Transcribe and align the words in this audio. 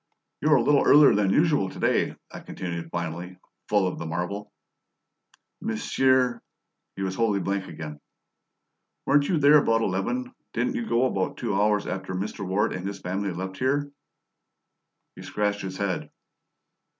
"You 0.41 0.49
were 0.49 0.55
a 0.55 0.63
little 0.63 0.83
earlier 0.83 1.13
than 1.13 1.29
usual 1.29 1.69
to 1.69 1.77
day," 1.79 2.15
I 2.31 2.39
continued 2.39 2.89
finally, 2.89 3.37
full 3.67 3.85
of 3.87 3.99
the 3.99 4.07
marvel. 4.07 4.51
"Monsieur?" 5.61 6.41
He 6.95 7.03
was 7.03 7.13
wholly 7.13 7.39
blank 7.39 7.67
again. 7.67 7.99
"Weren't 9.05 9.29
you 9.29 9.37
there 9.37 9.59
about 9.59 9.81
eleven? 9.83 10.33
Didn't 10.53 10.73
you 10.73 10.87
go 10.89 11.05
about 11.05 11.37
two 11.37 11.53
hours 11.53 11.85
after 11.85 12.15
Mr. 12.15 12.43
Ward 12.43 12.73
and 12.73 12.87
his 12.87 12.99
friends 12.99 13.37
left 13.37 13.59
here?" 13.59 13.91
He 15.15 15.21
scratched 15.21 15.61
his 15.61 15.77
head. 15.77 16.09